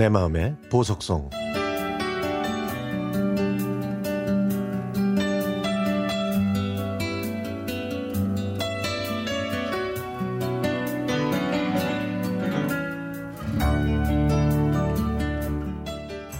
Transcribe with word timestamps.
내 0.00 0.08
마음의 0.08 0.56
보석성. 0.70 1.28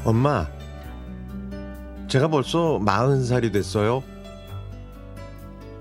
엄마 0.06 0.46
제가 2.08 2.28
벌써 2.28 2.78
마흔 2.78 3.22
살이 3.26 3.52
됐어요. 3.52 4.02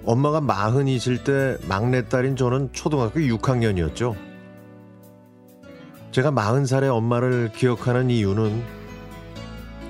엄마가 0.03 0.41
마흔이실 0.41 1.23
때 1.23 1.57
막내딸인 1.69 2.35
저는 2.35 2.73
초등학교 2.73 3.21
6학년이었죠 3.21 4.28
제가 6.11 6.31
마흔 6.31 6.65
살의 6.65 6.89
엄마를 6.89 7.51
기억하는 7.53 8.09
이유는 8.09 8.63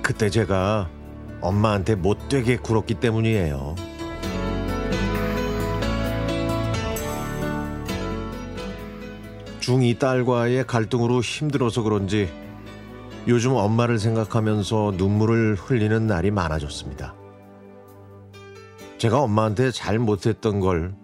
그때 0.02 0.28
제가 0.28 0.90
엄마한테 1.40 1.94
못되게 1.94 2.56
굴었기 2.56 2.94
때문이에요. 2.94 3.74
중2 9.60 9.98
딸과의 9.98 10.66
갈등으로 10.66 11.20
힘들어서 11.20 11.82
그런지 11.82 12.30
요즘 13.26 13.52
엄마를 13.52 13.98
생각하면서 13.98 14.94
눈물을 14.96 15.54
흘리는 15.54 16.06
날이 16.06 16.30
많아졌습니다. 16.30 17.14
제가 18.98 19.20
엄마한테 19.20 19.70
잘 19.70 19.98
못했던 19.98 20.60
걸 20.60 20.94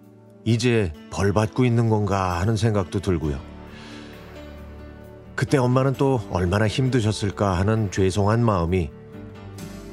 이제 0.43 0.93
벌 1.09 1.33
받고 1.33 1.65
있는 1.65 1.89
건가 1.89 2.39
하는 2.39 2.55
생각도 2.55 2.99
들고요. 2.99 3.56
그때 5.37 5.57
엄마는 5.59 5.93
또 5.93 6.19
얼마나 6.31 6.67
힘드셨을까 6.67 7.59
하는 7.59 7.91
죄송한 7.91 8.43
마음이 8.43 8.89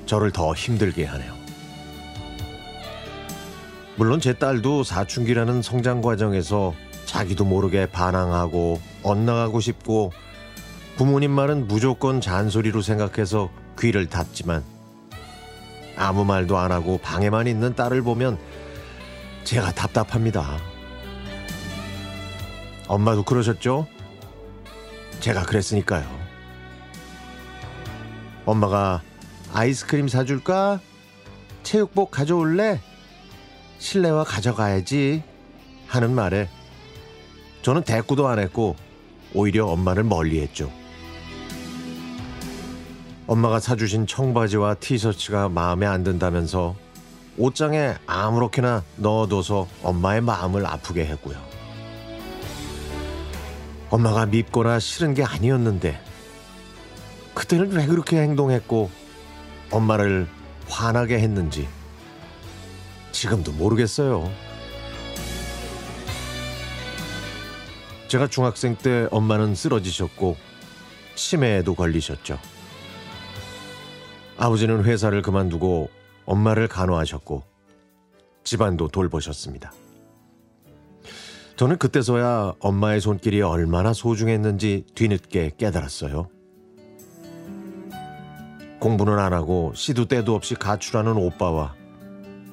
저를 0.06 0.32
더 0.32 0.54
힘들게 0.54 1.04
하네요. 1.04 1.34
물론 3.96 4.20
제 4.20 4.32
딸도 4.32 4.84
사춘기라는 4.84 5.60
성장 5.60 6.00
과정에서 6.00 6.72
자기도 7.04 7.44
모르게 7.44 7.84
반항하고 7.84 8.80
엇나가고 9.02 9.60
싶고 9.60 10.12
부모님 10.96 11.30
말은 11.32 11.68
무조건 11.68 12.22
잔소리로 12.22 12.80
생각해서 12.80 13.50
귀를 13.78 14.06
닫지만 14.06 14.64
아무 15.94 16.24
말도 16.24 16.56
안 16.56 16.72
하고 16.72 16.96
방에만 17.02 17.48
있는 17.48 17.74
딸을 17.74 18.00
보면 18.00 18.38
제가 19.44 19.72
답답합니다. 19.72 20.56
엄마도 22.88 23.24
그러셨죠? 23.24 23.86
제가 25.20 25.42
그랬으니까요. 25.44 26.04
엄마가 28.44 29.02
아이스크림 29.52 30.08
사줄까? 30.08 30.80
체육복 31.62 32.10
가져올래? 32.10 32.80
실내화 33.78 34.24
가져가야지. 34.24 35.22
하는 35.86 36.14
말에 36.14 36.48
저는 37.62 37.82
대꾸도 37.82 38.26
안 38.26 38.38
했고 38.38 38.76
오히려 39.32 39.66
엄마를 39.66 40.02
멀리 40.02 40.40
했죠. 40.40 40.70
엄마가 43.26 43.60
사주신 43.60 44.06
청바지와 44.06 44.74
티셔츠가 44.74 45.48
마음에 45.48 45.86
안 45.86 46.04
든다면서 46.04 46.76
옷장에 47.38 47.94
아무렇게나 48.06 48.84
넣어둬서 48.96 49.66
엄마의 49.82 50.20
마음을 50.20 50.66
아프게 50.66 51.06
했고요. 51.06 51.36
엄마가 53.90 54.26
밉거나 54.26 54.78
싫은 54.78 55.14
게 55.14 55.22
아니었는데 55.22 56.00
그때는 57.34 57.72
왜 57.72 57.86
그렇게 57.86 58.20
행동했고 58.20 58.90
엄마를 59.70 60.28
화나게 60.68 61.18
했는지 61.18 61.68
지금도 63.12 63.52
모르겠어요. 63.52 64.30
제가 68.08 68.28
중학생 68.28 68.76
때 68.76 69.08
엄마는 69.10 69.54
쓰러지셨고 69.54 70.36
치매에도 71.14 71.74
걸리셨죠. 71.74 72.38
아버지는 74.36 74.84
회사를 74.84 75.22
그만두고 75.22 75.90
엄마를 76.26 76.68
간호하셨고 76.68 77.42
집안도 78.44 78.88
돌보셨습니다. 78.88 79.72
저는 81.56 81.78
그때서야 81.78 82.54
엄마의 82.58 83.00
손길이 83.00 83.40
얼마나 83.40 83.92
소중했는지 83.92 84.86
뒤늦게 84.94 85.52
깨달았어요. 85.56 86.28
공부는 88.80 89.18
안 89.18 89.32
하고 89.32 89.72
시도 89.74 90.06
때도 90.06 90.34
없이 90.34 90.54
가출하는 90.56 91.16
오빠와 91.16 91.74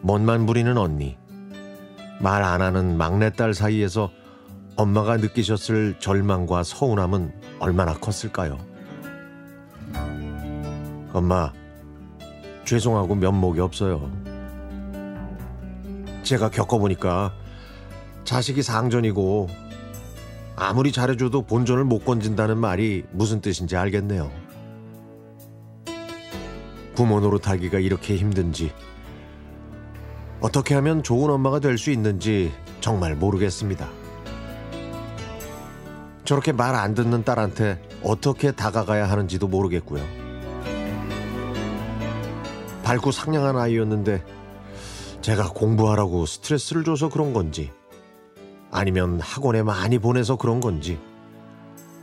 멋만 0.01 0.45
부리는 0.45 0.77
언니, 0.77 1.17
말 2.19 2.43
안 2.43 2.61
하는 2.61 2.97
막내딸 2.97 3.53
사이에서 3.53 4.11
엄마가 4.77 5.17
느끼셨을 5.17 5.95
절망과 5.99 6.63
서운함은 6.63 7.33
얼마나 7.59 7.93
컸을까요? 7.95 8.57
엄마, 11.11 11.51
죄송하고 12.65 13.15
면목이 13.15 13.59
없어요. 13.59 14.09
제가 16.23 16.49
겪어보니까 16.49 17.33
자식이 18.23 18.61
상전이고 18.63 19.49
아무리 20.55 20.91
잘해줘도 20.91 21.43
본전을 21.43 21.83
못 21.85 22.05
건진다는 22.05 22.57
말이 22.57 23.03
무슨 23.11 23.41
뜻인지 23.41 23.75
알겠네요. 23.75 24.31
부모 26.95 27.19
노릇하기가 27.19 27.79
이렇게 27.79 28.15
힘든지 28.15 28.71
어떻게 30.41 30.75
하면 30.75 31.03
좋은 31.03 31.29
엄마가 31.29 31.59
될 31.59 31.77
수 31.77 31.91
있는지 31.91 32.51
정말 32.79 33.15
모르겠습니다. 33.15 33.89
저렇게 36.25 36.51
말 36.51 36.75
안 36.75 36.93
듣는 36.93 37.23
딸한테 37.23 37.81
어떻게 38.03 38.51
다가가야 38.51 39.09
하는지도 39.09 39.47
모르겠고요. 39.47 40.03
밝고 42.83 43.11
상냥한 43.11 43.57
아이였는데 43.57 44.23
제가 45.21 45.49
공부하라고 45.49 46.25
스트레스를 46.25 46.83
줘서 46.83 47.09
그런 47.09 47.33
건지 47.33 47.71
아니면 48.71 49.19
학원에 49.19 49.63
많이 49.63 49.99
보내서 49.99 50.37
그런 50.37 50.61
건지 50.61 50.97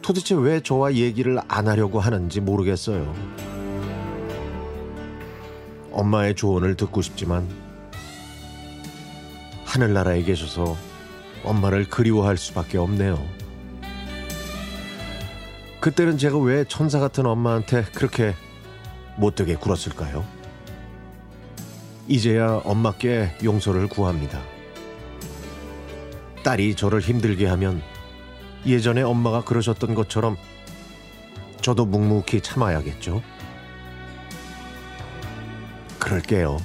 도대체 0.03 0.35
왜 0.35 0.61
저와 0.61 0.95
얘기를 0.95 1.39
안 1.49 1.67
하려고 1.67 1.99
하는지 1.99 2.41
모르겠어요. 2.41 3.15
엄마의 5.93 6.35
조언을 6.35 6.77
듣고 6.77 7.03
싶지만 7.03 7.49
하늘나라에 9.65 10.23
계셔서 10.23 10.77
엄마를 11.45 11.89
그리워할 11.89 12.37
수밖에 12.37 12.79
없네요. 12.79 13.19
그때는 15.81 16.19
제가 16.19 16.39
왜 16.39 16.65
천사 16.65 16.99
같은 16.99 17.27
엄마한테 17.27 17.83
그렇게 17.95 18.35
못되게 19.17 19.57
굴었을까요? 19.57 20.25
이제야 22.07 22.61
엄마께 22.65 23.37
용서를 23.45 23.89
구합니다. 23.89 24.41
딸이 26.43 26.75
저를 26.75 27.01
힘들게 27.01 27.47
하면 27.47 27.83
예전에 28.67 29.03
엄마가 29.03 29.45
그러셨던 29.45 29.95
것처럼 29.95 30.37
저도 31.61 31.87
묵묵히 31.87 32.41
참아야겠죠. 32.41 33.23
그럴게요. 35.99 36.59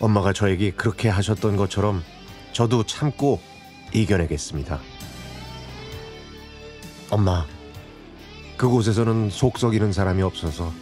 엄마가 0.00 0.32
저에게 0.32 0.70
그렇게 0.70 1.08
하셨던 1.08 1.56
것처럼 1.56 2.02
저도 2.52 2.84
참고 2.84 3.40
이겨내겠습니다. 3.92 4.80
엄마, 7.10 7.46
그곳에서는 8.56 9.30
속 9.30 9.58
썩이는 9.58 9.92
사람이 9.92 10.22
없어서 10.22 10.72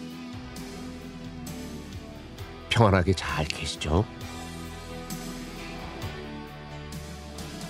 평안하게 2.68 3.14
잘 3.14 3.46
계시죠? 3.46 4.04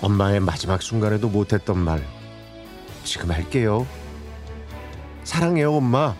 엄마의 0.01 0.39
마지막 0.39 0.81
순간에도 0.81 1.27
못했던 1.29 1.77
말 1.77 2.05
지금 3.03 3.31
할게요. 3.31 3.87
사랑해요, 5.23 5.73
엄마. 5.73 6.15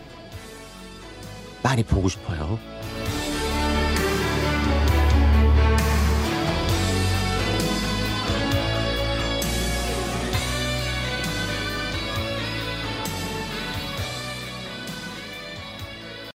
많이 1.63 1.83
보고 1.83 2.09
싶어요. 2.09 2.59